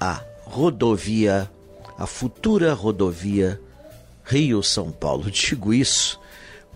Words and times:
a 0.00 0.22
rodovia, 0.46 1.50
a 1.98 2.06
futura 2.06 2.72
rodovia 2.72 3.60
Rio-São 4.24 4.90
Paulo. 4.90 5.28
Digo 5.30 5.74
isso 5.74 6.18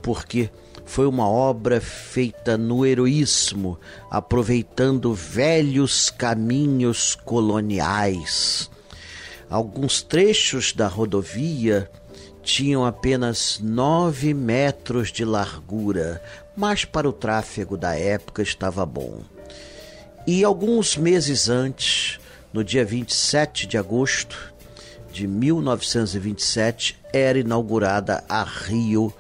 porque 0.03 0.51
foi 0.85 1.07
uma 1.07 1.29
obra 1.29 1.81
feita 1.81 2.59
no 2.59 2.85
heroísmo, 2.85 3.79
aproveitando 4.11 5.15
velhos 5.15 6.11
caminhos 6.11 7.15
coloniais. 7.15 8.71
Alguns 9.49 10.03
trechos 10.03 10.73
da 10.73 10.89
rodovia 10.89 11.91
tinham 12.43 12.85
apenas 12.85 13.61
nove 13.63 14.35
metros 14.35 15.13
de 15.13 15.25
largura, 15.25 16.23
mas 16.57 16.85
para 16.85 17.09
o 17.09 17.13
tráfego 17.13 17.77
da 17.77 17.95
época 17.95 18.43
estava 18.43 18.85
bom. 18.85 19.21
E 20.27 20.45
alguns 20.45 20.97
meses 20.97 21.49
antes, 21.49 22.19
no 22.53 22.63
dia 22.63 22.85
27 22.85 23.67
de 23.67 23.79
agosto 23.79 24.53
de 25.13 25.27
1927, 25.27 26.99
era 27.13 27.39
inaugurada 27.39 28.25
a 28.29 28.43
Rio 28.43 29.13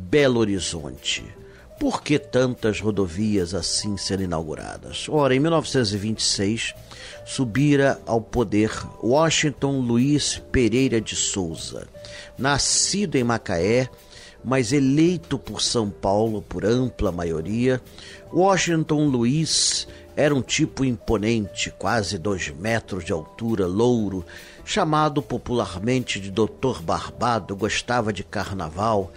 Belo 0.00 0.40
Horizonte. 0.40 1.22
Por 1.78 2.02
que 2.02 2.18
tantas 2.18 2.80
rodovias 2.80 3.54
assim 3.54 3.96
serem 3.96 4.24
inauguradas? 4.24 5.06
Ora, 5.08 5.34
em 5.34 5.40
1926 5.40 6.74
subira 7.24 8.00
ao 8.06 8.20
poder 8.20 8.70
Washington 9.02 9.80
Luiz 9.80 10.42
Pereira 10.50 11.00
de 11.00 11.14
Souza, 11.14 11.86
nascido 12.36 13.16
em 13.16 13.24
Macaé, 13.24 13.88
mas 14.42 14.72
eleito 14.72 15.38
por 15.38 15.60
São 15.60 15.90
Paulo 15.90 16.42
por 16.42 16.64
ampla 16.64 17.12
maioria. 17.12 17.80
Washington 18.32 19.06
Luiz 19.06 19.86
era 20.16 20.34
um 20.34 20.42
tipo 20.42 20.84
imponente, 20.84 21.70
quase 21.78 22.18
dois 22.18 22.48
metros 22.48 23.04
de 23.04 23.12
altura, 23.12 23.66
louro, 23.66 24.24
chamado 24.64 25.22
popularmente 25.22 26.20
de 26.20 26.30
Doutor 26.30 26.82
Barbado, 26.82 27.56
gostava 27.56 28.12
de 28.12 28.22
carnaval, 28.22 29.12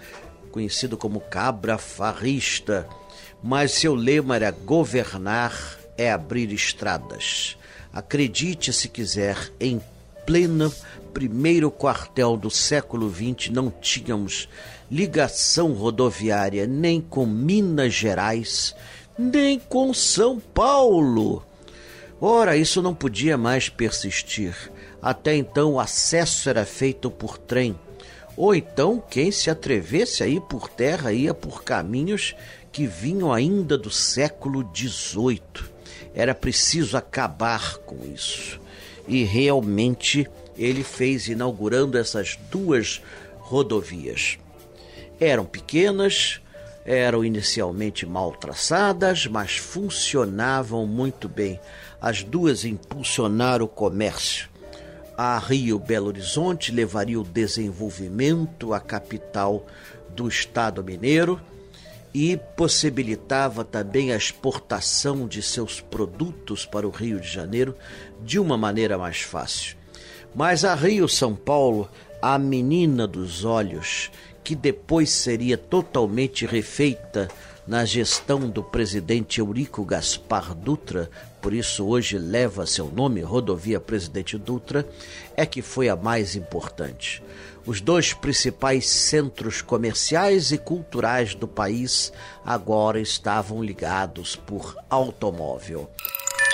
conhecido 0.53 0.95
como 0.95 1.19
cabra 1.19 1.79
farrista, 1.79 2.87
mas 3.41 3.71
seu 3.71 3.95
lema 3.95 4.35
era 4.35 4.51
governar 4.51 5.79
é 5.97 6.11
abrir 6.11 6.53
estradas. 6.53 7.57
Acredite 7.91 8.71
se 8.71 8.87
quiser, 8.87 9.51
em 9.59 9.81
pleno 10.27 10.71
primeiro 11.11 11.71
quartel 11.71 12.37
do 12.37 12.51
século 12.51 13.11
XX 13.11 13.49
não 13.49 13.71
tínhamos 13.71 14.47
ligação 14.91 15.73
rodoviária 15.73 16.67
nem 16.67 17.01
com 17.01 17.25
Minas 17.25 17.93
Gerais, 17.93 18.75
nem 19.17 19.57
com 19.57 19.91
São 19.91 20.39
Paulo. 20.39 21.43
Ora, 22.21 22.55
isso 22.55 22.79
não 22.79 22.93
podia 22.93 23.37
mais 23.37 23.69
persistir. 23.69 24.55
Até 25.01 25.35
então 25.35 25.73
o 25.73 25.79
acesso 25.79 26.47
era 26.47 26.63
feito 26.63 27.09
por 27.09 27.39
trem 27.39 27.75
ou 28.35 28.55
então 28.55 29.01
quem 29.09 29.31
se 29.31 29.49
atrevesse 29.49 30.23
a 30.23 30.27
ir 30.27 30.41
por 30.41 30.67
terra 30.67 31.13
ia 31.13 31.33
por 31.33 31.63
caminhos 31.63 32.35
que 32.71 32.87
vinham 32.87 33.31
ainda 33.31 33.77
do 33.77 33.91
século 33.91 34.67
XVIII. 34.75 35.71
Era 36.15 36.33
preciso 36.33 36.97
acabar 36.97 37.77
com 37.79 37.97
isso. 38.05 38.59
E 39.07 39.23
realmente 39.23 40.27
ele 40.57 40.83
fez 40.83 41.27
inaugurando 41.27 41.97
essas 41.97 42.37
duas 42.49 43.01
rodovias. 43.39 44.37
Eram 45.19 45.45
pequenas, 45.45 46.41
eram 46.85 47.23
inicialmente 47.23 48.05
mal 48.05 48.31
traçadas, 48.31 49.27
mas 49.27 49.57
funcionavam 49.57 50.85
muito 50.85 51.29
bem. 51.29 51.59
As 52.01 52.23
duas 52.23 52.65
impulsionaram 52.65 53.65
o 53.65 53.69
comércio 53.69 54.52
a 55.17 55.37
Rio 55.37 55.77
Belo 55.77 56.07
Horizonte 56.07 56.71
levaria 56.71 57.19
o 57.19 57.23
desenvolvimento 57.23 58.73
à 58.73 58.79
capital 58.79 59.65
do 60.09 60.27
estado 60.27 60.83
mineiro 60.83 61.39
e 62.13 62.37
possibilitava 62.55 63.63
também 63.63 64.11
a 64.11 64.15
exportação 64.15 65.27
de 65.27 65.41
seus 65.41 65.81
produtos 65.81 66.65
para 66.65 66.87
o 66.87 66.91
Rio 66.91 67.19
de 67.19 67.27
Janeiro 67.27 67.75
de 68.23 68.39
uma 68.39 68.57
maneira 68.57 68.97
mais 68.97 69.21
fácil. 69.21 69.75
Mas 70.35 70.63
a 70.63 70.75
Rio 70.75 71.07
São 71.07 71.35
Paulo, 71.35 71.89
a 72.21 72.37
menina 72.37 73.07
dos 73.07 73.43
olhos, 73.43 74.11
que 74.43 74.55
depois 74.55 75.09
seria 75.09 75.57
totalmente 75.57 76.45
refeita 76.45 77.27
na 77.65 77.85
gestão 77.85 78.49
do 78.49 78.61
presidente 78.61 79.39
Eurico 79.39 79.85
Gaspar 79.85 80.53
Dutra, 80.53 81.09
por 81.41 81.53
isso 81.53 81.85
hoje 81.85 82.17
leva 82.17 82.65
seu 82.65 82.87
nome, 82.87 83.21
Rodovia 83.21 83.79
Presidente 83.79 84.37
Dutra, 84.37 84.87
é 85.35 85.45
que 85.45 85.61
foi 85.61 85.89
a 85.89 85.95
mais 85.95 86.35
importante. 86.35 87.23
Os 87.65 87.79
dois 87.79 88.13
principais 88.13 88.87
centros 88.87 89.61
comerciais 89.61 90.51
e 90.51 90.57
culturais 90.57 91.33
do 91.33 91.47
país 91.47 92.11
agora 92.45 92.99
estavam 92.99 93.63
ligados 93.63 94.35
por 94.35 94.77
automóvel. 94.89 95.89